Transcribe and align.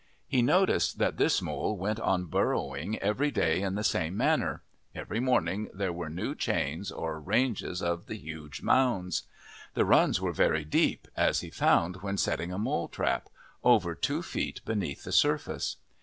He 0.27 0.41
noticed 0.41 0.97
that 0.97 1.17
this 1.17 1.43
mole 1.43 1.77
went 1.77 1.99
on 1.99 2.25
burrowing 2.25 2.97
every 2.97 3.29
day 3.29 3.61
in 3.61 3.75
the 3.75 3.83
same 3.83 4.17
manner; 4.17 4.63
every 4.95 5.19
morning 5.19 5.69
there 5.75 5.93
were 5.93 6.09
new 6.09 6.33
chains 6.33 6.91
or 6.91 7.19
ranges 7.19 7.83
of 7.83 8.07
the 8.07 8.17
huge 8.17 8.63
mounds. 8.63 9.27
The 9.75 9.85
runs 9.85 10.19
were 10.19 10.33
very 10.33 10.65
deep, 10.65 11.07
as 11.15 11.41
he 11.41 11.51
found 11.51 11.97
when 11.97 12.17
setting 12.17 12.51
a 12.51 12.57
mole 12.57 12.87
trap 12.87 13.29
over 13.63 13.93
two 13.93 14.23
feet 14.23 14.61
beneath 14.65 15.03
the 15.03 15.11
surface. 15.11 15.77